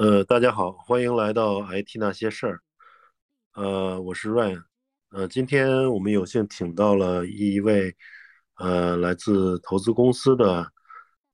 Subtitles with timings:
[0.00, 2.62] 呃，大家好，欢迎来到 IT 那些事儿。
[3.52, 4.62] 呃，我是 Ryan。
[5.10, 7.94] 呃，今天我们有幸请到了一位
[8.54, 10.72] 呃来自投资公司的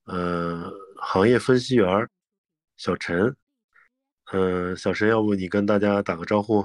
[0.06, 2.08] 呃行业分析员
[2.76, 3.36] 小陈。
[4.32, 6.64] 嗯，小陈，要不你跟大家打个招呼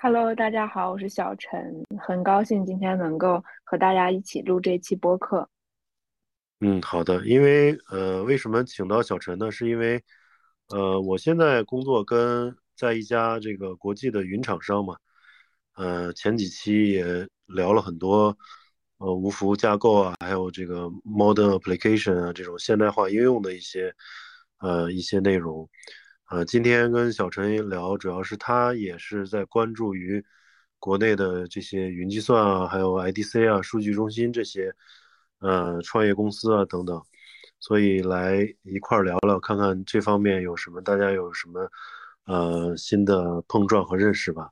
[0.00, 5.48] ？Hello，大家好，我是小陈，很高兴今天能够和大家一起录这期播客。
[6.60, 7.24] 嗯，好的。
[7.24, 9.50] 因为呃，为什么请到小陈呢？
[9.50, 10.04] 是因为
[10.68, 14.96] 呃，我现在工作跟在一家这个国际的云厂商嘛，
[15.74, 18.36] 呃，前几期也聊了很多，
[18.98, 23.94] 呃，无服务架构啊，还有这个 modern application 啊这种现代化应用的一些
[24.58, 25.68] 呃一些内容，
[26.30, 30.24] 呃，今天跟小陈聊，主要是他也是在关注于
[30.78, 34.74] 国内的这些云计算啊，还有 IDC 啊，数据中心这些
[35.40, 37.00] 呃创业公司啊等等。
[37.66, 41.66] 所以来一块聊聊，看看这方面有什么，大家有什么
[42.26, 44.50] 呃新的碰撞和认识吧。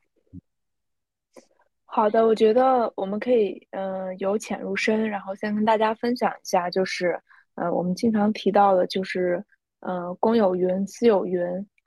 [1.85, 7.21] 好的，我觉得我们可以嗯由浅入深，然后先跟大家分享一下，就是
[7.55, 9.45] 呃我们经常提到的，就是
[9.81, 11.39] 呃公有云、私有云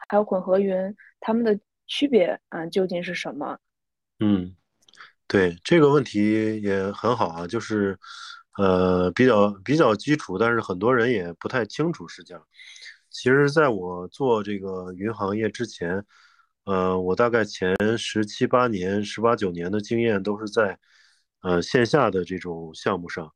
[0.07, 3.57] 还有混合云，它们的区别啊究竟是什么？
[4.19, 4.55] 嗯，
[5.27, 7.97] 对这个问题也很好啊，就是。
[8.57, 12.07] 呃，比较比较基础，但是很多人也不太清楚。
[12.07, 12.41] 实际上，
[13.09, 16.05] 其实在我做这个云行业之前，
[16.63, 20.79] 呃，我大概前十七八年、十八九年的经验都是在
[21.41, 23.29] 呃线下的这种项目上，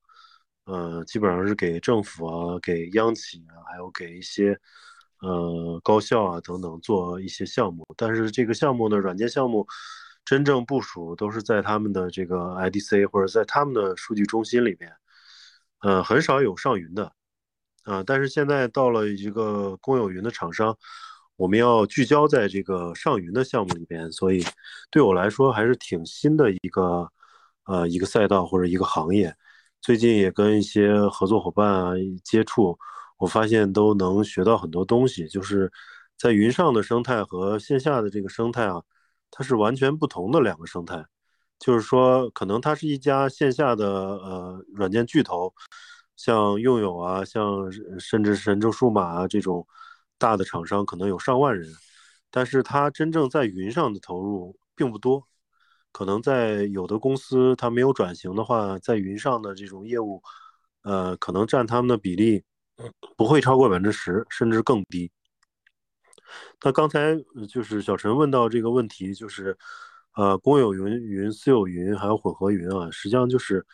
[0.64, 4.58] 呃，基本上是给政府啊、给央企啊，还有给一些
[5.20, 7.86] 呃高校啊等等做一些项目。
[7.98, 9.68] 但是这个项目的软件项目
[10.24, 14.90] 真正部署都是在他们的这个 IDC 或者在他们的数据中心里面。
[15.82, 17.12] 呃，很少有上云的，
[17.84, 20.78] 啊，但是现在到了一个公有云的厂商，
[21.38, 24.44] 我们要聚焦在这个上云的项目里边，所以
[24.92, 27.10] 对我来说还是挺新的一个，
[27.64, 29.34] 呃，一个赛道或者一个行业。
[29.82, 31.94] 最近也跟一些合作伙伴啊
[32.26, 32.78] 接触，
[33.18, 35.72] 我发现都能学到很多东西，就是
[36.18, 38.84] 在云上的生态和线下的这个生态啊，
[39.32, 41.06] 它是完全不同的两个生态。
[41.60, 45.54] 就是说，可能它是一家线下的呃软件巨头，
[46.16, 49.68] 像用友啊，像甚至神州数码啊这种
[50.18, 51.70] 大的厂商，可能有上万人，
[52.32, 55.22] 但是它真正在云上的投入并不多。
[55.92, 60.24] 可能在有的公司它没有转型的话，在云上的这种业务，
[60.84, 62.42] 呃，可能占他们的比例
[63.18, 65.12] 不会超过百分之十，甚至更低。
[66.64, 67.18] 那刚才
[67.50, 69.58] 就是小陈问到这个问题，就是。
[70.16, 73.66] 呃，公有云、云私有云还有混合云啊，实际上就是，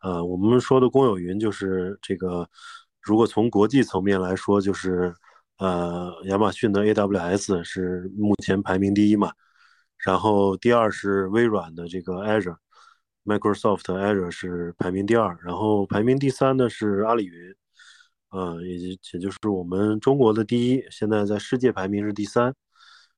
[0.00, 2.48] 呃，我们说的公有云就是这个，
[3.02, 5.14] 如果从国际层面来说，就是
[5.58, 9.32] 呃，亚马逊的 AWS 是目前排名第一嘛，
[9.98, 17.54] 然后第二是微软的这个 Azure，Microsoft Azure 是排名第二，然后排名第三的是阿里云，
[18.28, 22.54] 啊，也也就是我们中国的第一，现在在世界排名是第三，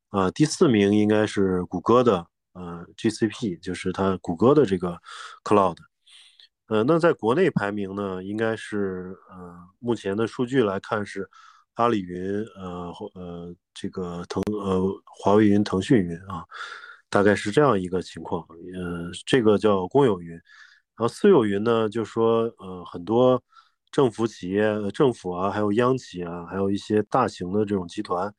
[0.08, 2.26] 啊，第四名应该是谷歌的。
[2.54, 4.98] 呃，GCP 就是它谷歌的这个
[5.42, 5.76] Cloud，
[6.66, 11.28] 呃，那在国内排名呢，应该是呃，目前的数据来看是
[11.74, 16.44] 阿里云，呃，呃，这个腾，呃，华为云、腾讯云啊，
[17.08, 18.46] 大概是这样一个情况。
[18.74, 20.42] 呃，这个叫公有云，然
[20.98, 23.42] 后私有云呢，就说呃，很多
[23.90, 28.34] 政府企业、政府啊，还有央企啊，还有一些大型的这种集团，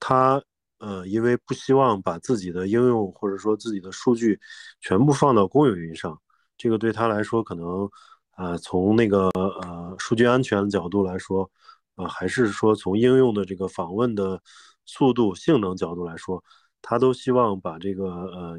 [0.00, 0.42] 它。
[0.78, 4.38] 呃，因为不希望把自己的应用或者说自己的数据
[4.80, 6.20] 全部放到公有云上，
[6.58, 7.88] 这个对他来说可能，
[8.36, 11.50] 呃，从那个呃数据安全角度来说，
[11.96, 14.40] 呃，还是说从应用的这个访问的
[14.84, 16.42] 速度、性能角度来说，
[16.82, 18.58] 他都希望把这个呃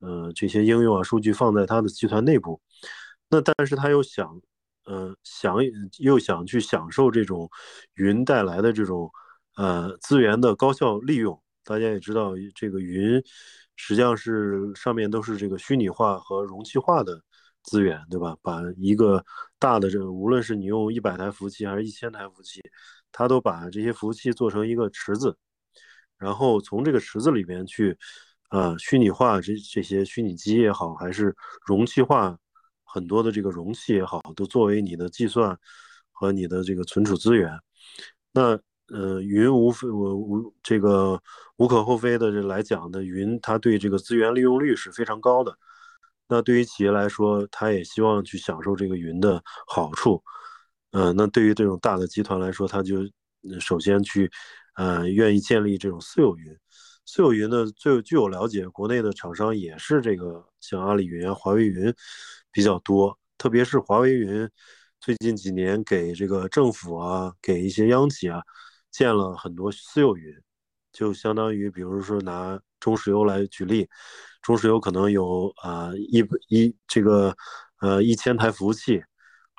[0.00, 2.60] 呃这些应用啊数据放在他的集团内部。
[3.28, 4.40] 那但是他又想，
[4.86, 5.56] 呃，想
[5.98, 7.50] 又想去享受这种
[7.94, 9.10] 云带来的这种
[9.56, 11.38] 呃资源的高效利用。
[11.68, 13.22] 大家也知道，这个云
[13.76, 17.22] 实际上是上面都是这个虚拟化和容器化的
[17.62, 18.34] 资源，对吧？
[18.40, 19.22] 把一个
[19.58, 22.62] 大的这，无论是你用一百台服务器还是一千台服务器，
[23.12, 25.36] 它都把这些服务器做成一个池子，
[26.16, 27.94] 然后从这个池子里面去，
[28.48, 31.36] 呃，虚拟化这这些虚拟机也好，还是
[31.66, 32.38] 容器化
[32.82, 35.54] 很多的这个容器也好，都作为你的计算
[36.12, 37.60] 和你的这个存储资源，
[38.32, 38.58] 那。
[38.92, 41.20] 呃，云无非我无这个
[41.56, 45.56] 无可厚非的来讲的，云它对这个资源利用率是非常高的。
[46.28, 50.22] 那对于企业来说，它也希望去享受这个云的好处。
[50.92, 52.96] 嗯，那对于这种大的集团来说，它就
[53.60, 54.30] 首先去
[54.76, 56.56] 呃愿意建立这种私有云。
[57.04, 61.92] 私有云呢，最据我了解，国内的厂商也是这个像阿里云啊、华为云
[62.52, 64.48] 比较多，特别是华为云，
[65.00, 68.42] 最近几年给这个政府啊、给一些央企啊
[68.90, 70.34] 建了很多私有云，
[70.92, 73.88] 就相当于比如说拿中石油来举例，
[74.42, 77.36] 中石油可能有啊一一这个
[77.80, 79.02] 呃一千台服务器，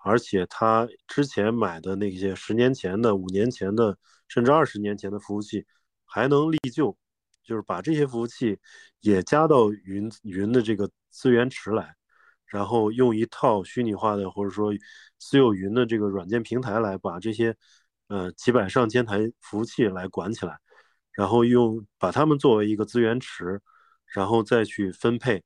[0.04, 3.98] 而且他之前买的那些十年前的、五年前的，
[4.28, 5.66] 甚至二十年前的服务器
[6.06, 6.98] 还能立旧。
[7.42, 8.60] 就是把这些服务器
[9.00, 11.96] 也加到云云的这个资源池来，
[12.46, 14.72] 然后用一套虚拟化的或者说
[15.18, 17.56] 私有云的这个软件平台来把这些
[18.09, 20.59] 呃几百上千台服务器来管起来，
[21.13, 23.61] 然后用把它们作为一个资源池，
[24.13, 25.41] 然后再去分配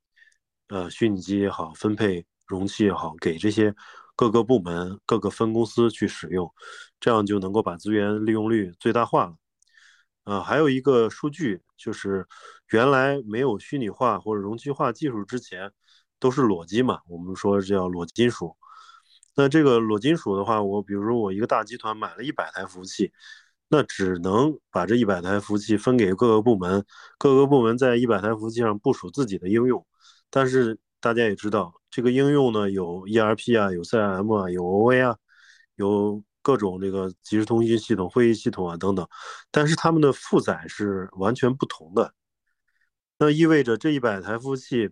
[0.69, 3.73] 呃虚拟机也好，分配容器也好，给这些
[4.15, 6.51] 各个部门各个分公司去使用，
[6.99, 9.35] 这样就能够把资源利用率最大化了。
[10.25, 12.25] 呃，还有一个数据就是，
[12.71, 15.69] 原来没有虚拟化或者容器化技术之前，
[16.17, 18.55] 都是裸机嘛，我们说叫裸金属。
[19.35, 23.11] 那这个裸金属的话，我比如说我一个大集团买了一百台服务器，
[23.67, 26.85] 那只能把这一百台服务器分给各个部门，
[27.17, 29.85] 各个部门在一百台服务器上部署自己的应用。
[30.29, 35.17] 但是大家也知道，这个应用呢有 ERP 啊，有 CRM 啊，有 OA 啊，
[35.75, 36.23] 有。
[36.45, 39.07] 各种这个即时通讯系统、会议系统啊等等，
[39.49, 42.13] 但是它们的负载是完全不同的。
[43.17, 44.89] 那意味着这一百台服务器，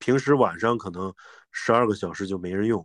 [0.00, 1.14] 平时晚上可能
[1.52, 2.84] 十二个小时就没人用，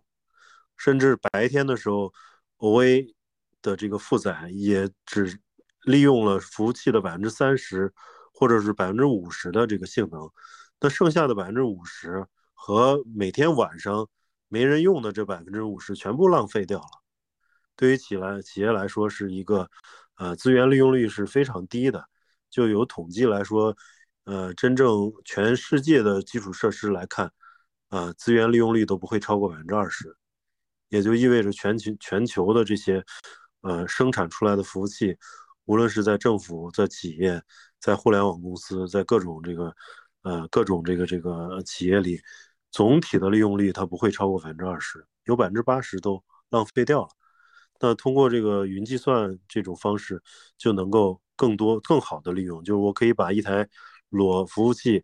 [0.78, 2.14] 甚至白天的时候
[2.60, 3.14] ，OA
[3.62, 5.40] 的这个负载也只
[5.84, 7.94] 利用了服务器的百分之三十，
[8.34, 10.30] 或者是百分之五十的这个性能。
[10.80, 14.08] 那剩下的百分之五十和每天晚上
[14.48, 17.04] 没人用的这百分之五十全部浪费掉了。
[17.76, 19.70] 对于企来企业来说，是一个，
[20.18, 22.06] 呃，资源利用率是非常低的。
[22.50, 23.76] 就有统计来说，
[24.24, 27.32] 呃，真正全世界的基础设施来看，
[27.90, 30.16] 啊，资源利用率都不会超过百分之二十，
[30.90, 33.04] 也就意味着全球全球的这些，
[33.62, 35.18] 呃，生产出来的服务器，
[35.66, 37.42] 无论是在政府、在企业、
[37.80, 39.76] 在互联网公司、在各种这个，
[40.22, 42.20] 呃，各种这个这个企业里，
[42.72, 47.10] 总体的利用率它不会超过百分之二十，有百分之八十都浪费掉了。
[47.80, 50.22] 那通过这个云计算这种方式，
[50.58, 52.64] 就能够更多、更好的利用。
[52.64, 53.68] 就是我可以把一台
[54.10, 55.04] 裸服务器，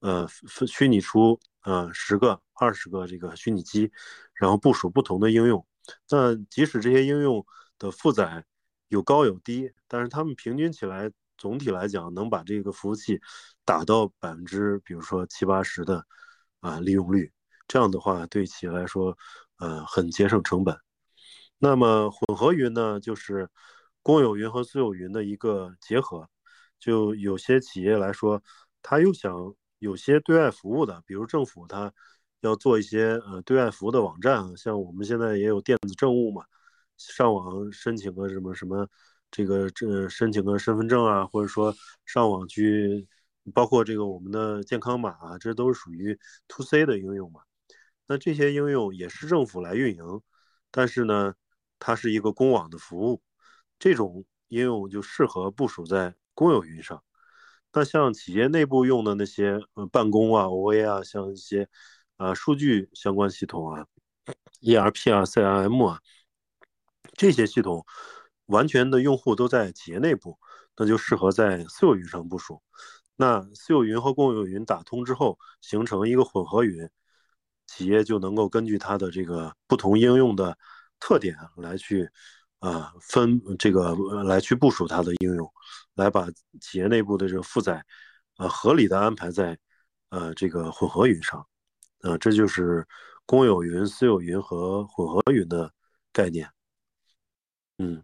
[0.00, 0.26] 呃，
[0.66, 3.92] 虚拟出呃十个、二十个这个虚拟机，
[4.32, 5.66] 然后部署不同的应用。
[6.08, 7.44] 那即使这些应用
[7.78, 8.42] 的负载
[8.88, 13.20] 有高有低，但是它们平均起来，总体来讲能把这个服务器
[13.66, 16.06] 打到百分之，比如说七八十的
[16.60, 17.30] 啊利用率。
[17.66, 19.14] 这样的话，对企业来说，
[19.58, 20.74] 呃，很节省成本。
[21.58, 23.50] 那么混合云呢，就是
[24.02, 26.30] 公有云和私有云的一个结合。
[26.78, 28.42] 就有些企业来说，
[28.80, 31.92] 他又想有些对外服务的，比如政府，它
[32.40, 36.44] 要做一些呃对外服务的网站，像我们现在也有电子政务嘛，
[36.96, 38.88] 上网申请个什么什么，
[39.30, 41.74] 这个这申请个身份证啊，或者说
[42.06, 43.06] 上网去，
[43.54, 47.40] 包括这个我们的健康码啊，这都是属于 to C 的应用嘛。
[48.06, 50.02] 那这些应用也是政府来运营，
[50.70, 51.34] 但是呢。
[51.80, 53.22] 它是一个公网的服务，
[53.78, 57.00] 这种应用就适合部署在公有云上。
[57.78, 61.68] 那像企业内部用的那些呃办公啊、OA 啊，像一些
[62.16, 63.86] 啊数据相关系统啊、
[64.62, 66.00] ERP 啊、CRM 啊
[67.12, 67.86] 这些系统，
[68.46, 70.36] 完全的用户都在企业内部，
[70.76, 72.60] 那就适合在私有云上部署。
[73.14, 76.90] 那私有云和公有云打通之后，形成一个混合云，
[77.68, 80.58] 企业就能够根据它的这个不同应用的。
[80.98, 82.10] 特点来去，
[82.60, 85.52] 啊分这个来去部署它的应用，
[85.94, 86.26] 来把
[86.60, 87.84] 企业内部的这个负载，
[88.38, 89.56] 呃合理的安排在，
[90.10, 91.46] 呃这个混合云上，
[92.02, 92.86] 啊这就是
[93.26, 95.72] 公有云、私有云和混合云的
[96.12, 96.48] 概念。
[97.78, 98.02] 嗯，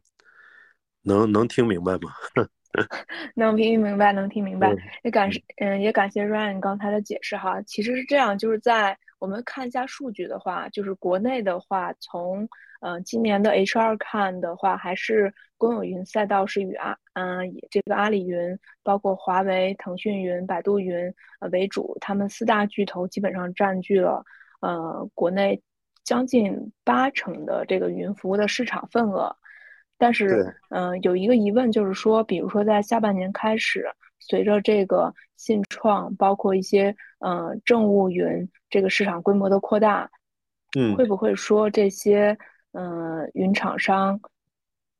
[1.03, 2.13] 能能听明白吗？
[3.35, 4.73] 能听明白，能听明白。
[5.03, 7.63] 也感谢，嗯，也感谢 Ryan 刚才的解释哈。
[7.63, 12.49] 其实是这样，就是在我们看一下数据的话，就是国内的话，从
[12.85, 24.23] 嗯今年的 H 二看的话，还是公有云赛道是与阿嗯以这个阿里云、包括华为、腾讯云、百度云呃为主，他们四大巨头基本上占据了
[24.61, 25.63] 呃国内
[26.05, 29.35] 将近八成的这个云服务的市场份额。
[29.97, 33.89] 但是，嗯，有一个疑问，就是说，比如说在下半年开始，
[34.19, 40.11] 随着这个信创，包括一些，嗯，政务云这个市场规模的扩大，
[40.77, 42.37] 嗯，会不会说这些，
[42.75, 44.21] 嗯，云厂商，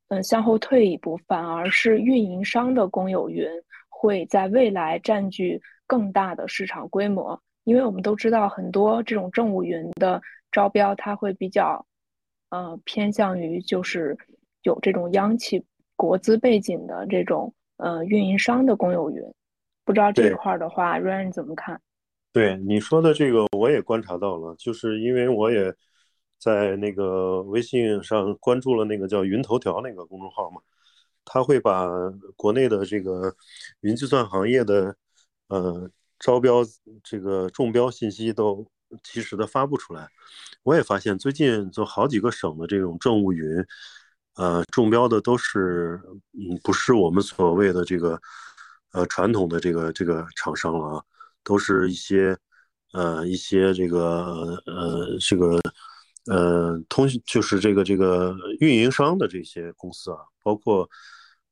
[0.09, 3.47] 嗯向后退一步，反而是运营商的公有云
[3.89, 7.41] 会在未来占据更大的市场规模。
[7.65, 11.85] 因为我们都知道，很多这种政务云的招标，它会比较
[12.51, 14.17] 呃偏向于就是
[14.63, 15.65] 有这种央企
[15.97, 19.21] 国资背景的这种呃运营商的公有云。
[19.85, 21.81] 不知道这一块的话，，Ryan 怎么看？
[22.33, 25.75] 对你说的这个，我也观察到了，就是因为我也
[26.45, 30.61] 在那个微信上关注了那个叫“云头条”那个公众号嘛，
[31.25, 31.89] 他会把
[32.37, 33.35] 国内的这个
[33.81, 34.95] 云计算行业的
[35.49, 36.63] 呃招标
[37.03, 38.67] 这个中标信息都
[39.03, 40.09] 及时的发布出来。
[40.63, 43.65] 我也发现最近就好几个省的这种政务云，
[44.37, 46.01] 呃中标的都是
[46.33, 48.21] 嗯不是我们所谓的这个
[48.93, 51.05] 呃传统的这个这个厂商了啊。
[51.47, 52.35] 都是一些，
[52.95, 55.61] 呃，一些这个，呃，这个，
[56.27, 60.89] 呃，通就是这个这个运营商的这些公司啊，包括，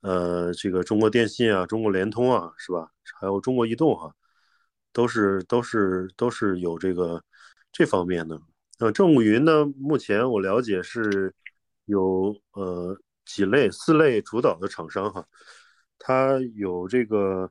[0.00, 2.88] 呃，这个中国电信啊，中国联通啊，是吧？
[3.20, 4.12] 还有中国移动哈，
[4.92, 7.22] 都是都是都是有这个
[7.72, 8.40] 这方面的。
[8.78, 11.34] 呃，政务云呢，目前我了解是
[11.84, 15.24] 有呃几类四类主导的厂商哈，
[15.98, 17.50] 它有这个，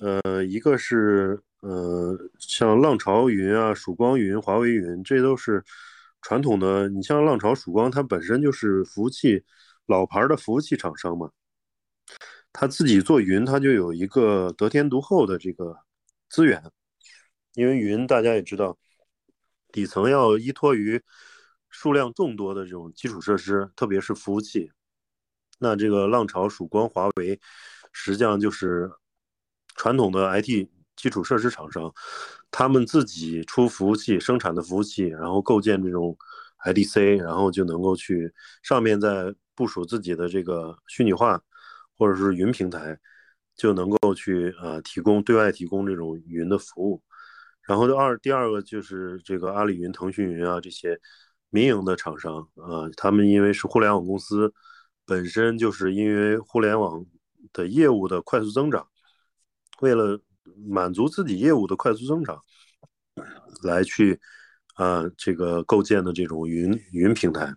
[0.00, 1.42] 呃，一个是。
[1.62, 5.64] 呃，像浪潮云啊、曙光云、华为云，这都是
[6.26, 6.88] 传统的。
[6.88, 9.44] 你像浪潮、曙光，它本身就是服务器
[9.86, 11.30] 老牌的服务器厂商嘛，
[12.52, 15.78] 他自己做云，他就有一个得天独厚的这个
[16.28, 16.60] 资源。
[17.54, 18.76] 因为云大家也知道，
[19.70, 21.00] 底层要依托于
[21.70, 24.72] 数量众多的这种基础设施，特别是服务器。
[25.60, 27.38] 那这个浪潮、曙光、华为，
[27.92, 28.90] 实际上就是
[29.76, 30.68] 传统的 IT。
[30.96, 31.92] 基础设施厂商，
[32.58, 36.16] 他们自己出服务器生产的服务器，然后构建这种
[36.64, 38.32] IDC，然后就能够去
[38.62, 41.38] 上面再部署自己的这个虚拟化
[41.98, 42.98] 或者是云平台，
[43.54, 47.02] 就能够去呃提供对外提供这种云的服务。
[47.60, 50.98] 然后二第二个就是这个阿里云、腾讯云啊这些
[51.50, 54.50] 民营的厂商啊，他们因为是互联网公司，
[55.04, 57.04] 本身就是因为互联网
[57.52, 58.88] 的业务的快速增长，
[59.82, 60.18] 为了
[60.66, 62.40] 满足自己业务的快速增长，
[63.62, 64.18] 来去
[64.74, 67.52] 啊，这个构建的这种云云平台。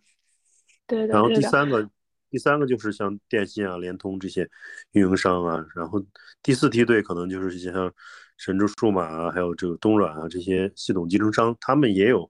[0.88, 1.90] 对然后第三个，
[2.30, 4.50] 第三个就是像电信啊、联通这些
[4.92, 5.66] 运营商啊。
[5.76, 6.04] 然后
[6.42, 7.92] 第四梯队可能就是一些像
[8.38, 12.30] 神州数码啊，还有这个东软啊这些系统集成商，他们也有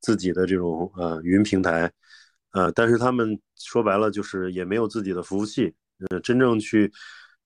[0.00, 1.90] 自己的这种呃云平台，
[2.52, 5.74] 呃，但是他们说白了就是也没有自己的服务器，
[6.10, 6.92] 呃，真正去。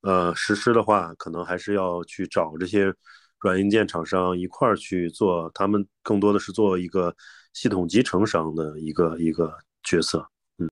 [0.02, 2.90] 呃，实施的话，可能还是要去找这些
[3.38, 7.14] 软硬件厂商一块儿去做，他们更多的是做一个
[7.52, 9.52] 系统集成商的一个一个
[9.82, 10.26] 角色。
[10.58, 10.66] 嗯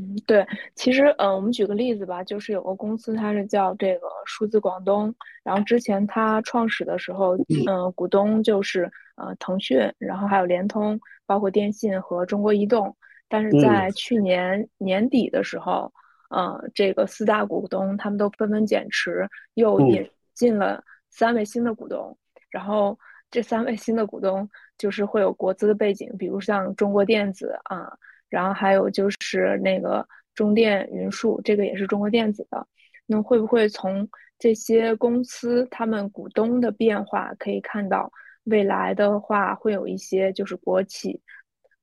[0.00, 7.36] 嗯，对，其实，嗯，我们举个例子吧，就是有个公司，它是叫这个数字广东，然后之前它创始的时候，
[7.68, 12.96] 嗯，股东就是呃腾讯，然后还有联通，包括电信和中国移动，
[13.28, 15.92] 但是在去年年底的时候。
[16.30, 22.16] 呃，这个四大股东他们都纷纷减持，又引进了三位新的股东。
[22.50, 22.98] 然后
[23.30, 27.92] 这三位新的股东就是会有国资的背景，比如像中国电子啊，
[28.28, 32.66] 然后还有就是那个中电云数，这个也是中国电子的。
[33.06, 38.10] 那会不会从这些公司他们股东的变化可以看到，
[38.44, 41.20] 未来的话会有一些就是国企，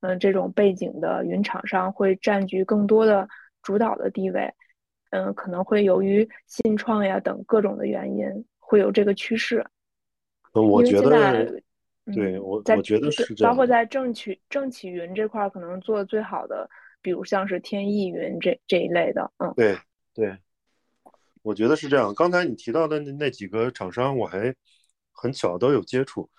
[0.00, 3.26] 嗯，这种背景的云厂商会占据更多的。
[3.64, 4.48] 主导的地位，
[5.10, 8.26] 嗯，可能会由于信创呀等各种的原因，
[8.58, 9.64] 会有这个趋势。
[10.52, 11.60] 嗯，我觉得，
[12.14, 13.50] 对我，我觉得是这样。
[13.50, 16.68] 包括在政企政企云这块，可能做的最好的，
[17.00, 19.76] 比如像是天翼云这这一类的，嗯，对
[20.12, 20.36] 对，
[21.42, 22.14] 我觉得是这样。
[22.14, 24.54] 刚才你提到的那那几个厂商，我还
[25.10, 26.30] 很巧都有接触。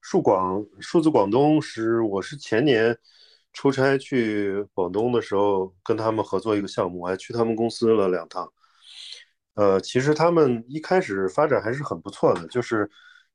[0.00, 2.96] 数广数字广东是我是前年。
[3.52, 8.52] 出差去广东的时候，跟他们合作一个项目，我还去他们公司了两趟。
[9.54, 12.88] 呃，其实他们一开始发展还是很不错的，就是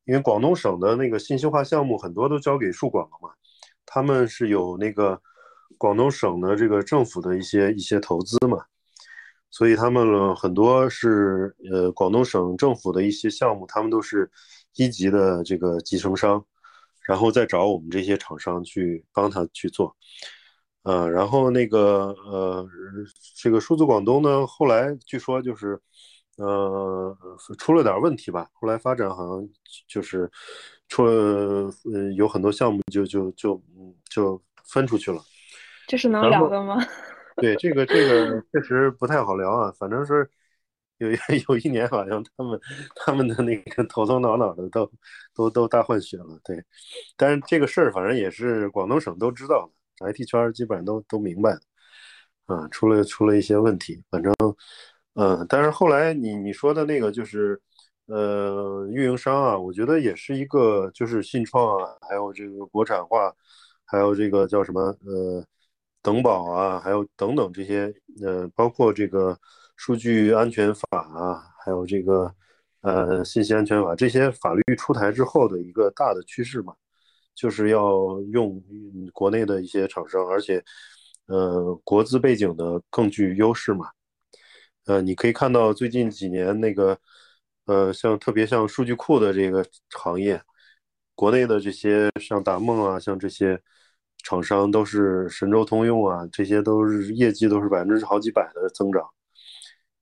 [0.06, 3.30] 因为广东省的那个信息化项目很多都交给数广了嘛，
[3.86, 5.22] 他们是有那个
[5.78, 8.64] 广东省的这个政府的一些一些投资嘛，
[9.52, 14.32] 所以他们很多是呃广东省政府的一些项目，他们都是
[14.76, 16.46] 一级的这个集成商。
[17.06, 19.96] 然后再找我们这些厂商去帮他去做，
[20.84, 22.68] 呃，然后那个呃，
[23.36, 25.80] 这个数字广东呢，后来据说就是
[26.38, 27.16] 呃
[27.58, 29.50] 出了点问题吧，后来发展好像
[29.88, 30.30] 就是
[30.88, 31.12] 出了
[31.94, 33.62] 呃有很多项目就就就
[34.10, 35.22] 就分出去了。
[35.88, 36.78] 这是能聊的吗？
[37.38, 39.74] 对，这个这个确实不太好聊啊。
[39.78, 40.30] 反正是
[40.98, 41.10] 有
[41.50, 42.60] 有一年，好像他们
[42.96, 44.90] 他们的那个头头脑脑的都
[45.34, 46.40] 都都大换血了。
[46.44, 46.64] 对，
[47.18, 51.62] 但是这个事儿反正也是广东省都知道的，IT 圈基本上都都明白的。
[52.46, 54.34] 啊，出了出了一些问题，反正
[55.16, 57.60] 嗯，但是后来你你说的那个就是
[58.08, 63.34] 呃运营商啊，我觉得也是一个就是信创啊，还有这个国产化，
[63.86, 65.46] 还有这个叫什么呃。
[66.06, 69.40] 等保啊，还有等等这些，呃，包括这个
[69.86, 72.34] 数据安全法啊，还有这个
[72.84, 76.74] 呃信息安全法，这些法律出台之后的一个大的趋势嘛，
[77.36, 77.92] 就是要
[78.32, 78.64] 用
[79.12, 80.64] 国内的一些厂商，而且
[81.26, 83.88] 呃国资背景的更具优势嘛。
[84.86, 86.98] 呃，你可以看到最近几年那个
[87.66, 90.42] 呃像特别像数据库的这个行业，
[91.14, 93.62] 国内的这些像达梦啊，像这些。
[94.26, 99.04] 厂商都是神州通用啊，这些都是业绩都是百分之好几百的增长，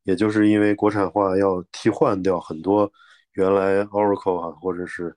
[0.03, 2.91] 也就是因为国产化要替换掉很多
[3.33, 5.15] 原来 Oracle 啊，或者是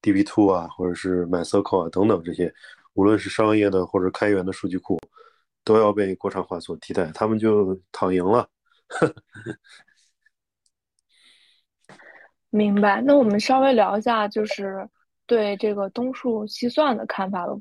[0.00, 2.52] DB2 啊，或者是 MySQL 啊等等这些，
[2.94, 4.98] 无论是商业的或者开源的数据库，
[5.64, 8.48] 都要被国产化所替代，他们就躺赢了。
[12.50, 13.00] 明白。
[13.00, 14.88] 那我们稍微聊一下，就是
[15.26, 17.58] 对这个东数西算的看法了。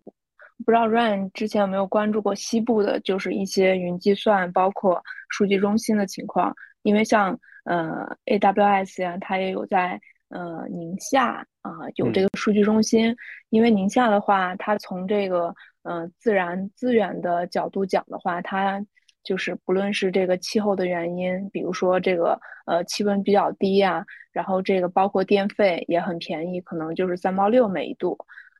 [0.65, 6.55] 不知道 Ryan 之前有没有关注过西部的，就是一些云计算，包括数据中心的情况。
[6.83, 9.99] 因为像呃 AWS 呀，它也有在
[10.29, 13.15] 呃宁夏啊有这个数据中心。
[13.49, 15.53] 因为宁夏的话，它从这个
[15.83, 18.83] 呃自然资源的角度讲的话，它
[19.23, 28.17] 就是不论是这个气候的原因，比如说这个呃气温比较低呀，然后这个包括电费也很便宜，可能就是三毛六每一度，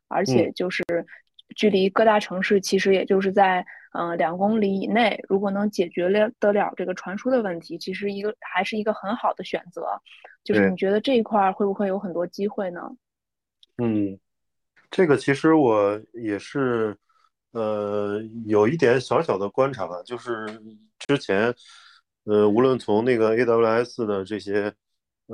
[0.08, 0.84] 而且就是。
[1.52, 9.86] 距离各大城市其实也就是在呃两公里以内，如果能解决了得了这个传输的问题，其实一个还是一个很好的选择。
[10.44, 12.80] 就是你觉得这一块会不会有很多机会呢？
[13.78, 14.18] 嗯，
[14.90, 16.96] 这个其实我也是
[17.52, 20.46] 呃有一点小小的观察吧，就是
[20.98, 21.54] 之前
[22.24, 24.72] 呃无论从那个 AWS 的这些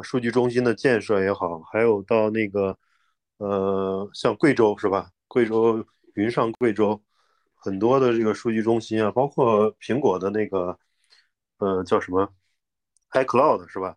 [0.02, 2.76] 数据中心的建设也好，还有到那个
[3.38, 5.10] 呃像贵州是吧？
[5.26, 5.86] 贵州。
[6.14, 7.02] 云上贵州
[7.54, 10.78] 很多的这个数据中心啊，包括苹果的那个，
[11.58, 12.32] 呃，叫什么
[13.10, 13.96] ，iCloud 是吧？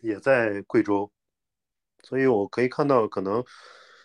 [0.00, 1.10] 也在贵州，
[2.02, 3.44] 所以我可以看到，可能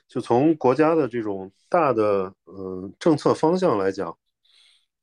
[0.08, 4.18] 就从国家的这种大的嗯政策方向来讲，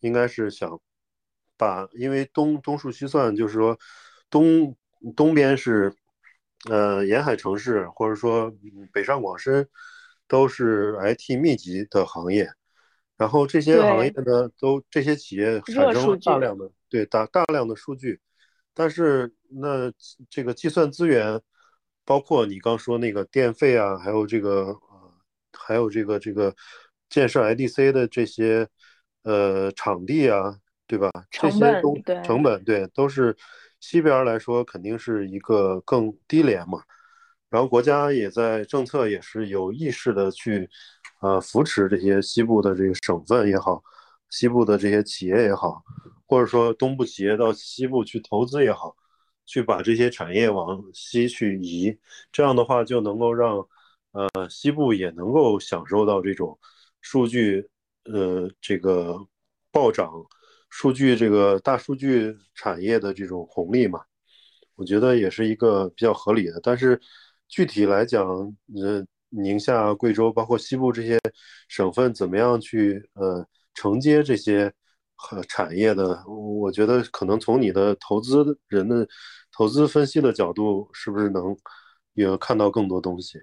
[0.00, 0.80] 应该是想
[1.56, 3.78] 把，因为东东数西算，就是说
[4.30, 4.76] 东
[5.14, 5.94] 东边是
[6.68, 8.52] 呃沿海城市，或者说
[8.92, 9.68] 北上广深。
[10.28, 12.48] 都是 IT 密集的行业，
[13.16, 18.20] 然后这些行业呢，都这些企业产生了大量的对大大量的数据，
[18.74, 19.92] 但是那
[20.28, 21.40] 这个计算资源，
[22.04, 25.14] 包括你刚说那个电费啊，还有这个呃，
[25.52, 26.54] 还有这个这个
[27.08, 28.68] 建设 IDC 的这些
[29.22, 31.10] 呃场地啊，对吧？
[31.30, 33.36] 这些都成本对都是
[33.80, 36.82] 西边来说肯定是一个更低廉嘛。
[37.48, 40.68] 然后国家也在政策也是有意识的去，
[41.20, 43.82] 呃，扶持这些西部的这个省份也好，
[44.30, 45.80] 西部的这些企业也好，
[46.26, 48.96] 或者说东部企业到西部去投资也好，
[49.46, 51.96] 去把这些产业往西去移，
[52.32, 53.66] 这样的话就能够让，
[54.11, 56.59] 呃，西部也能够享受到这种
[57.00, 57.68] 数据，
[58.04, 59.16] 呃，这个
[59.70, 60.12] 暴涨，
[60.68, 64.00] 数据这个大数据产业的这种红利嘛，
[64.74, 67.00] 我觉得也是一个比较合理的，但是。
[67.48, 71.18] 具体来讲，呃，宁夏、贵州，包括西部这些
[71.68, 74.72] 省份，怎么样去呃承接这些
[75.14, 76.22] 和产业的？
[76.26, 79.06] 我觉得可能从你的投资人的
[79.52, 81.56] 投资分析的角度，是不是能
[82.14, 83.38] 有看到更多东西？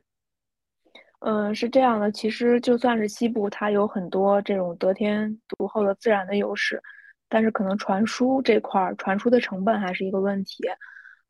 [1.20, 2.12] 嗯，是这样的。
[2.12, 6.82] 其实就算是西部，它有很多这种得天独厚的自然的优势，
[7.30, 10.66] 但是可能传输这块儿，传输的成本还是一个问题。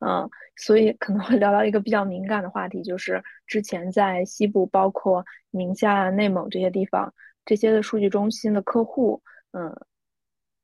[0.06, 7.12] 嗯，所以可能会聊到一个比较敏感的话题，就是之前在西部，包括宁夏、内蒙这些地方，
[7.44, 9.74] 这些的数据中心的客户，嗯，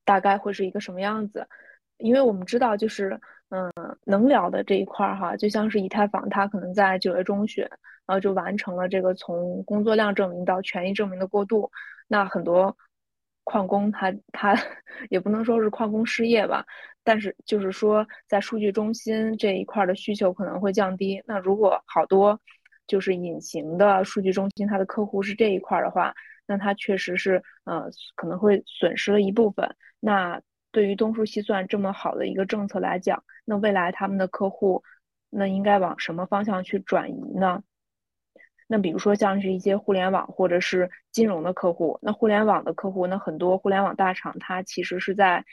[0.04, 1.46] 大概会是一个什么样子？
[1.96, 3.72] 因为我们知道，就是嗯，
[4.04, 7.64] 能聊的这一块儿哈，就像是以太坊，它可能在九月中旬，
[8.06, 11.70] 然后就完成了这个从工作量证明到权益证明的过渡，
[12.08, 12.76] 那很多。
[13.42, 14.54] 矿工他他
[15.08, 16.64] 也不能说是矿工失业吧，
[17.02, 21.22] 但是就是说在数据中心这一块的需求可能会降低。
[21.26, 22.40] 那如果好多
[22.86, 26.14] 就是隐形的数据中心，它的客户是这一块的话，
[26.46, 29.76] 那它确实是呃可能会损失了一部分。
[30.00, 30.40] 那
[30.72, 34.82] 对于东数西算这么好的一个政策来讲，那未来他们的客户
[35.30, 37.62] 那应该往什么方向去转移呢？
[38.66, 45.44] 那比如说像是一些互联网或者是金融的客户，那互联网的客户，那很多互联网大厂它其实是在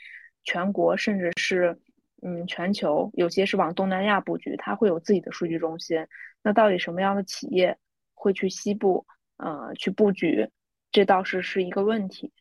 [0.48, 1.78] 全国甚至是
[2.22, 5.98] 嗯全球，有些是往东南亚布局，它会有自己的数据中心。
[6.42, 7.76] 那到底什么样的企业
[8.14, 9.06] 会去西部
[9.36, 10.48] 呃去布局？
[10.90, 12.32] 这倒是是一个问题。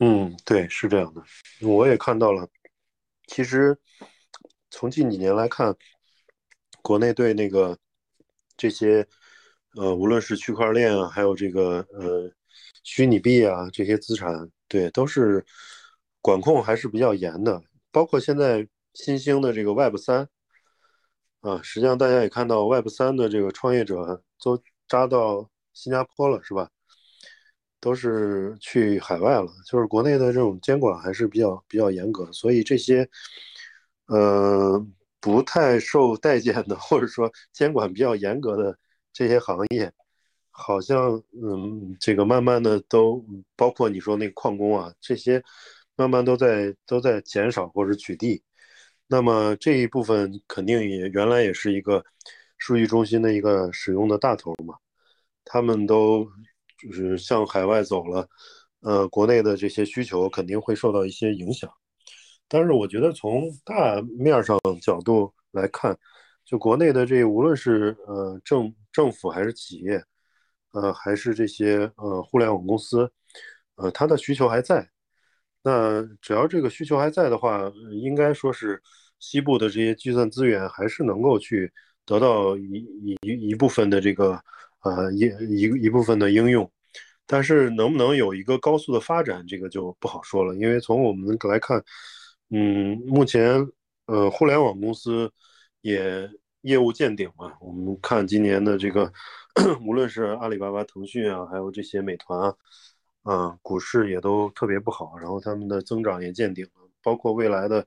[0.00, 1.22] 嗯，对，是这样的，
[1.64, 2.48] 我也看到了。
[3.28, 3.78] 其实
[4.70, 5.76] 从近几年来看，
[6.82, 7.78] 国内对那个
[8.56, 9.06] 这些
[9.76, 12.28] 呃，无论是区块链啊，还有这个呃
[12.82, 15.44] 虚拟币啊这些资产，对，都是
[16.24, 17.62] 管控还是比较严的。
[17.92, 20.26] 包括现在新兴的这个 Web 三
[21.40, 24.58] 啊，实际上大家也看到 Web 三的这个创业者都
[24.88, 26.70] 扎到新加坡了，是吧？
[27.78, 33.06] 都是去海外了，就是国内的这种监管还是比较比较严格，所以这些，
[34.06, 34.82] 呃，
[35.20, 38.78] 不太受待见的，或者说监管比较严格的
[39.12, 39.92] 这些行业，
[40.50, 43.22] 好像嗯，这个慢慢的都
[43.54, 45.42] 包括你说那矿工啊，这些
[45.96, 48.40] 慢慢都在都在减少或者取缔，
[49.06, 52.04] 那么这一部分肯定也原来也是一个
[52.58, 54.76] 数据中心的一个使用的大头嘛，
[55.44, 56.28] 他们都。
[56.76, 58.28] 就是向海外走了，
[58.80, 61.72] 呃，国内的这些需求肯定会受到一些影响。
[62.46, 65.96] 但是我觉得从大面上角度来看，
[66.44, 70.04] 就国内的这无论是呃政政府还是企业，
[70.72, 73.10] 呃还是这些呃互联网公司，
[73.76, 74.86] 呃它的需求还在。
[75.64, 78.80] 那只要这个需求还在的话，应该说是
[79.18, 81.72] 西部的这些计算资源还是能够去
[82.06, 82.86] 得到一
[83.22, 84.40] 一一部分的这个。
[84.84, 86.70] 呃，一一一部分的应用，
[87.26, 90.54] 但是能不能有一个高速的发展，这个就不好说了。
[90.56, 91.82] 因为从我们来看，
[92.50, 93.66] 嗯，目前
[94.04, 95.32] 呃，互联网公司
[95.80, 96.28] 也
[96.60, 97.54] 业务见顶嘛。
[97.62, 99.10] 我们看今年的这个，
[99.86, 102.54] 无论是阿里巴巴、腾讯啊，还有这些美团啊，
[103.24, 106.88] 啊，股市也都特别不好，然后他们的增长也见顶了。
[107.02, 107.86] 包括未来的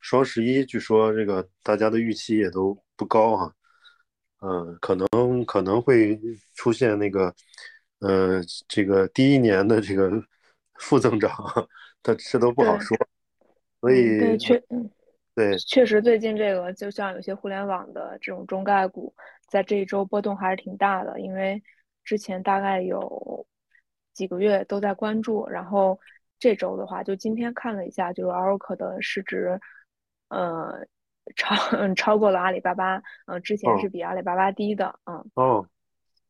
[0.00, 3.54] 双十一，据说这个大家的预期也都不高哈。
[4.40, 6.18] 嗯，可能可能会
[6.54, 7.34] 出现那个，
[7.98, 10.10] 呃，这个第一年的这个
[10.78, 11.30] 负增长，
[12.02, 12.96] 它这都不好说。
[13.80, 14.62] 所以对确
[15.34, 19.12] 对确实最近这个就像有些互联网的这种中概股，
[19.48, 21.60] 在这一周波动还是挺大的，因为
[22.04, 23.46] 之前大概有
[24.18, 25.98] 几个月都在关注，然后
[26.40, 29.60] 这周的话，就今天看了一下，就是 Oracle 的市值，
[30.28, 30.86] 呃。
[31.36, 35.68] 超嗯超过了阿里巴巴，嗯，之前是比阿里巴巴低的，嗯哦，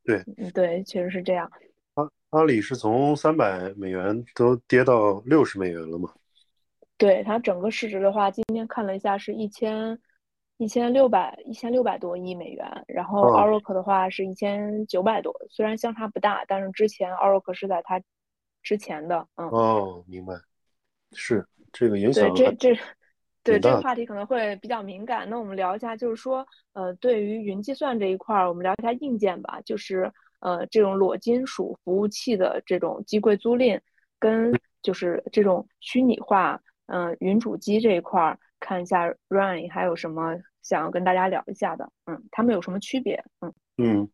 [0.02, 1.48] 对，嗯对，确实是这样。
[1.94, 6.12] 阿阿里是从三百美元都跌到六十美元了嘛？
[6.96, 9.96] 对它整个市值的话，今天看了一下是一千
[10.58, 17.98] 一千六百一千六百多亿美元，然后 Oracle 的话是一千九百多，虽然相差不大，但是之前 Oracle 是在它
[18.62, 19.48] 之前的，嗯。
[19.48, 20.34] 哦，明白，
[21.12, 22.80] 是这个影响对这这。
[23.44, 33.80] 对这个话题可能会比较敏感，那我们聊一下，就是说，呃，对于云计算这一块儿，我们聊一下硬件吧，就是呃，这种裸金属服务器的这种机柜租赁，
[34.18, 43.24] 跟就是这种虚拟化，嗯，云主机这一块儿，看一下 Ryan 还有什么想要跟大家聊一下的，嗯，他们有什么区别？
[43.40, 44.10] 嗯嗯，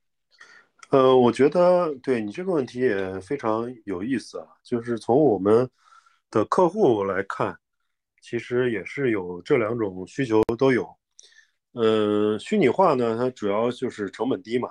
[0.91, 5.69] 呃，我觉得对你这个问题也非常有意思啊，就是从我们
[6.31, 7.59] 的客户来看。
[8.27, 10.97] 其实也是有这两种需求都有，
[11.73, 14.71] 呃，虚拟化呢，它主要就是成本低嘛，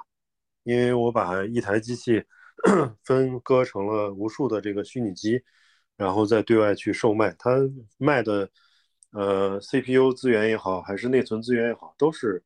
[0.64, 2.24] 因为我把一台机器
[3.06, 5.44] 分割成了无数的这个虚拟机，
[5.96, 7.52] 然后再对外去售卖，它
[8.00, 8.50] 卖的
[9.14, 12.44] 呃 CPU 资源也好，还是内存资源也好，都是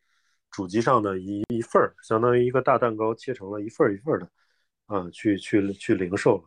[0.51, 4.29] 主机上的一一份儿，相当于一个大蛋糕切成了一份儿一份儿的，
[4.85, 6.43] 啊，去去去零售了。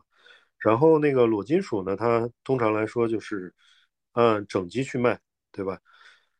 [0.57, 3.53] 然后那个裸金属呢，它通常来说就是。
[4.13, 5.17] 按整机去卖，
[5.53, 5.79] 对吧？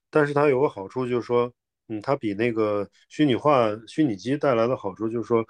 [0.10, 1.50] 但是它有个好处，就是说，
[1.88, 5.46] 嗯，它比那个虚拟化虚拟机带来的好处，就是说，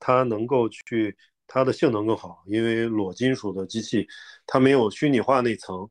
[0.00, 1.16] 它能够去
[1.46, 4.04] 它的性能更好，因为裸金属的机器
[4.46, 5.88] 它没有虚拟化那层，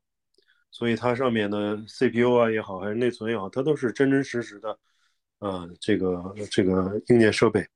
[0.70, 4.78] 所以它上面的 CPU 啊也好，还是内存也好，它都是真真实实的，
[5.38, 7.66] 呃，这个这个硬件设备。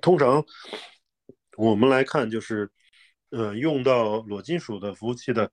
[0.00, 0.44] 通常
[1.56, 2.70] 我们来看，就是，
[3.30, 5.50] 呃，用到裸金属的服务器的。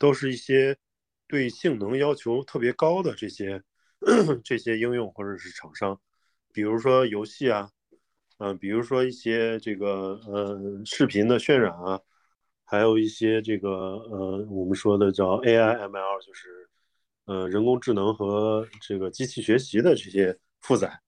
[0.00, 0.74] 都是一些
[1.28, 3.62] 对性能要求特别高的这些
[4.42, 6.00] 这些应用或者是厂商，
[6.54, 7.70] 比如说游戏啊，
[8.38, 12.00] 嗯，比如说一些这个呃视频的渲染啊，
[12.70, 16.68] 还有一些这个呃，我们说的叫 AI/ML，就是
[17.24, 21.00] 呃人工智能和这个机器学习的这些负载，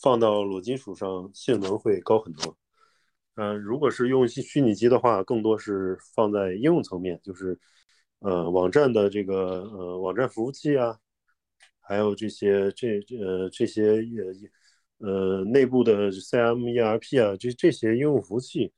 [0.00, 2.56] 放到裸金属上性能会高很多。
[3.34, 7.58] 嗯，如果是用虚拟机的话，更多是放在应用层面，就是
[8.20, 10.96] 呃网站的这个呃网站服务器啊，
[11.80, 14.04] 还有这些这呃这些
[15.00, 18.72] 呃呃内部的 CM、ERP 啊，这这些应用服务器。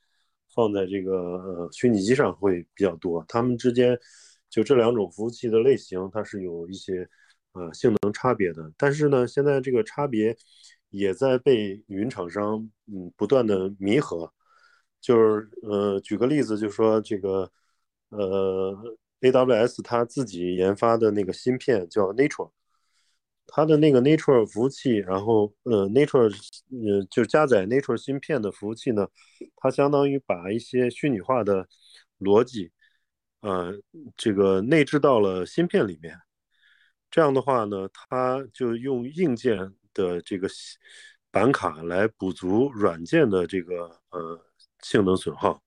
[0.55, 3.99] 放在这个呃虚拟机上会比较多，它们之间
[4.49, 7.09] 就这两种服务器的类型，它是有一些
[7.53, 8.71] 呃性能差别的。
[8.77, 10.37] 但是呢，现在这个差别
[10.91, 14.33] 也在被云厂商嗯不断的弥合。
[15.01, 17.51] 就是呃举个例子，就说这个
[18.09, 18.75] 呃
[19.21, 22.51] AWS 它自己研发的那个芯片叫 Nature。
[23.47, 26.29] 它的那个 Nature 服务器，然后呃 Nature
[26.71, 29.07] 呃就加载 Nature 芯片的服务器呢，
[29.57, 31.69] 它相当于把一些虚拟化的
[32.19, 32.73] 逻辑，
[33.41, 33.73] 呃
[34.17, 36.19] 这个内置到了芯片里面。
[37.11, 40.49] 这样的话呢，它就用硬件的这个
[41.31, 44.41] 板卡来补足软件的这个呃
[44.83, 45.63] 性能损耗。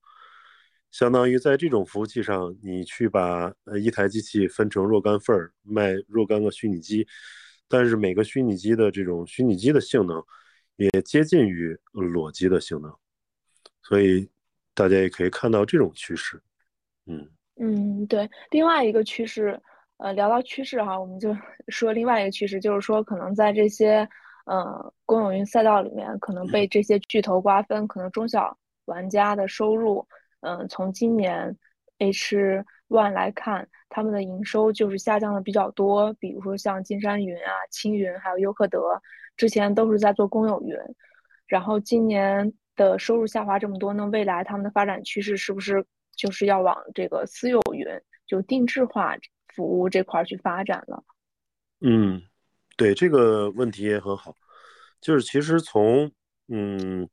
[0.92, 7.08] 相当于在这种服务器上，你去把呃一台机器分成若干份儿，卖若干个虚拟机。
[7.68, 10.24] 但是每个虚拟机的这种虚拟机的性能
[10.76, 12.94] 也接近于裸机的性能，
[13.82, 14.30] 所以
[14.74, 16.42] 大家也可以看到这种趋势。
[17.06, 18.30] 嗯嗯，对。
[18.52, 19.60] 另外一个趋势，
[19.98, 21.36] 呃，聊到趋势哈，我们就
[21.70, 24.08] 说另外一个趋势，就是说可能在这些
[24.46, 30.08] 呃公有云赛道里面，可能被这些巨头瓜分，可能中小玩家的收入，
[30.42, 31.58] 嗯，从今年
[31.98, 32.64] H。
[32.90, 36.14] One 来看，他们的营收就是下降的比较多。
[36.14, 38.80] 比如说像金山云啊、青云，还有优客德，
[39.36, 40.74] 之前都是在做公有云，
[41.48, 47.86] 然后今年的收入下滑这么多，那未来他们的发展趋势是不是就是要往这个私有云，
[48.26, 49.18] 就定制化
[49.54, 51.04] 服务这块去发展了？
[51.82, 52.22] 嗯，
[52.78, 54.34] 对这个问题也很好，
[55.02, 56.10] 就是其实从
[56.48, 57.10] 嗯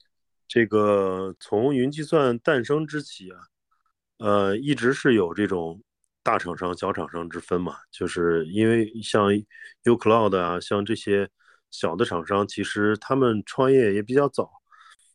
[0.47, 3.39] 这个从云计算诞生之起啊。
[4.19, 5.83] 呃，一直是有这种
[6.23, 9.31] 大厂商、小厂商之分嘛，就是因为像
[9.85, 11.29] uCloud 啊，像这些
[11.71, 14.51] 小的厂商，其实他们创业也比较早，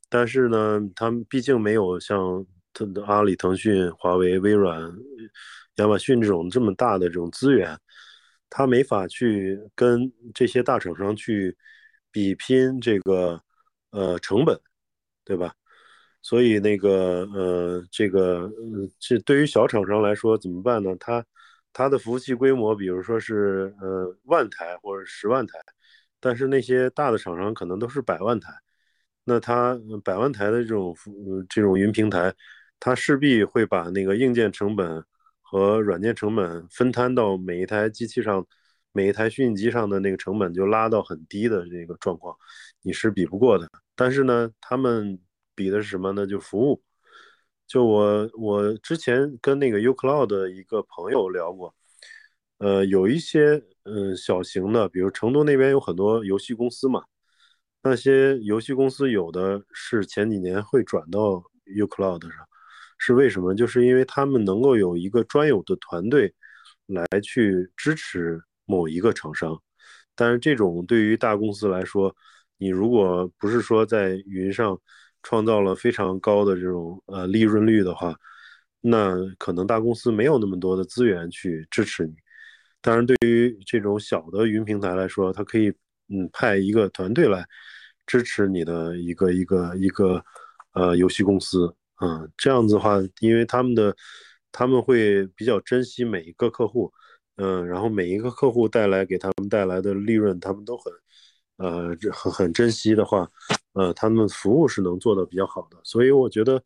[0.10, 2.46] 但是呢，他们毕竟没有像
[3.08, 4.82] 阿里、腾讯、华为、微软、
[5.76, 7.78] 亚马逊这种这么大的这种资源，
[8.50, 11.58] 他没法去跟这些大厂商去
[12.12, 13.42] 比拼这个
[13.92, 14.60] 呃成本，
[15.24, 15.54] 对吧？
[16.22, 18.52] 所以那个呃，这个，
[19.00, 20.94] 这对于小厂商来说怎么办呢？
[21.00, 21.26] 它
[21.72, 25.58] 它的服务器规模，比如说是呃万台或者十万台，
[26.20, 28.52] 但是那些大的厂商可能都是百万台。
[29.24, 31.12] 那它百万台的这种服
[31.48, 32.34] 这种云平台，
[32.82, 35.04] 它势必会把那个硬件成本
[35.42, 38.46] 和软件成本分摊到每一台机器上，
[38.92, 42.36] 每一台虚拟机上的那个成本就拉到很低的这个状况，
[42.82, 43.70] 你是比不过的。
[43.96, 45.18] 但是呢，他们。
[45.60, 46.26] 比的是什么呢？
[46.26, 46.82] 就服务。
[47.68, 51.76] 就我我之前跟那个 uCloud 的一个朋友聊过，
[52.60, 57.04] 呃，有一些嗯小型的，比如成都那边有很多游戏公司嘛，
[57.84, 62.48] 那些游戏公司有的是前几年会转到 uCloud 上，
[62.98, 63.54] 是为什么？
[63.54, 66.34] 就是因为他们能够有一个专有的团队
[66.88, 69.62] 来去支持某一个厂商，
[70.16, 72.16] 但是这种对于大公司来说，
[72.58, 74.80] 你如果不是说在云上。
[75.24, 78.16] 创造了非常高的这种呃利润率的话，
[78.82, 82.14] 那可能大公司没有那么多的资源去支持你。
[82.82, 85.70] 当然，对于这种小的云平台来说，它可以
[86.08, 87.46] 嗯派一个团队来
[88.08, 90.24] 支持你的一个一个一个
[90.74, 93.94] 呃游戏公司，嗯，这样子的话，因为他们的
[94.52, 96.90] 他们会比较珍惜每一个客户，
[97.36, 100.94] 嗯，然后每一个客户带来给他们带来的利润，他们都很
[101.58, 103.30] 呃很很珍惜的话。
[103.74, 106.62] 呃，他们服务是能做的比较好的，所以我觉得，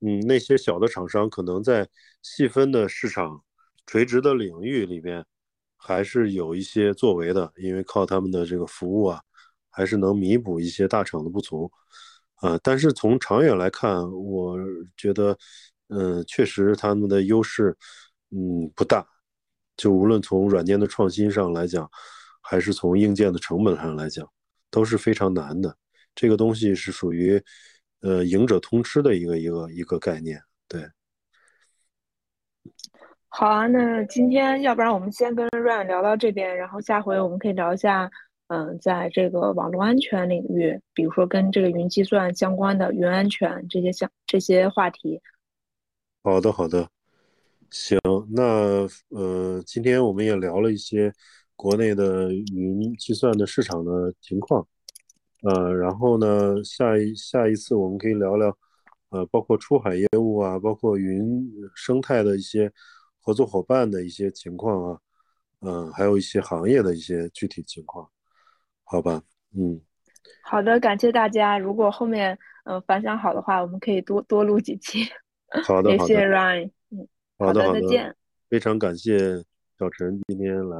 [0.00, 1.88] 嗯，那些小的厂商可能在
[2.22, 3.42] 细分的市场、
[3.86, 5.24] 垂直的领域里面，
[5.76, 9.22] 还是有一些作为的，因为靠他们的这个服务啊，
[9.70, 11.70] 还是能弥补一些大厂的不足。
[12.36, 14.56] 啊，但是从长远来看，我
[14.96, 15.36] 觉得，
[15.88, 17.76] 嗯，确实他们的优势，
[18.30, 19.06] 嗯，不大。
[19.76, 21.88] 就无论从软件的创新上来讲，
[22.40, 24.26] 还是从硬件的成本上来讲，
[24.70, 25.76] 都是非常难的。
[26.14, 27.42] 这个东西是属于，
[28.00, 30.82] 呃，赢者通吃的一个一个一个概念，对。
[33.28, 38.10] 好啊，那今天要不然我们先跟 Ryan 聊到这边，然后下回我们可以聊一下，
[38.48, 45.20] 嗯，在这个网络安全领域，比如说跟这个云计算相关的云安全这些相这些话题。
[46.22, 46.88] 好的，好的。
[47.70, 47.96] 行，
[48.30, 51.12] 那呃，今天我们也聊了一些
[51.54, 54.66] 国内的云计算的市场的情况，
[55.42, 58.56] 呃，然后呢，下一下一次我们可以聊聊，
[59.10, 62.70] 呃，包括出海业务啊，包括云生态的一些
[63.20, 65.00] 合作伙伴的一些情况啊，
[65.60, 68.08] 嗯、还有一些行业的一些具体情况，
[68.84, 69.22] 好吧？
[69.56, 69.80] 嗯，
[70.42, 71.58] 好的，感谢大家。
[71.58, 72.32] 如果后面
[72.64, 75.04] 嗯、呃反响好的话，我们可以多多录几期。
[75.64, 76.26] 好的， 也谢谢。
[76.26, 76.70] Ryan。
[76.90, 78.16] 嗯，好的，好的，好的，再见，
[78.48, 79.42] 非常感谢
[79.78, 80.76] 小陈今天来，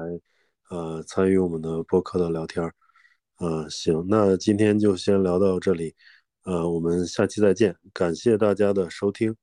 [0.71, 2.75] 呃，参与我们的播客的聊天儿，
[3.41, 5.95] 呃，行，那今天就先聊到这里，
[6.45, 9.35] 呃，我们下期再见，感谢大家的收听，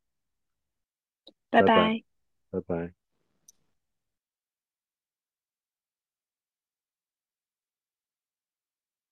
[1.49, 2.03] 拜拜，拜拜。
[2.51, 3.06] 拜拜。